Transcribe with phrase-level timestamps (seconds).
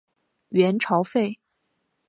[0.49, 1.37] 元朝废。